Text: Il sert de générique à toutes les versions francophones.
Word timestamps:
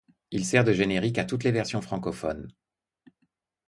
Il 0.31 0.45
sert 0.45 0.63
de 0.63 0.73
générique 0.73 1.19
à 1.19 1.25
toutes 1.25 1.43
les 1.43 1.51
versions 1.51 1.79
francophones. 1.83 2.51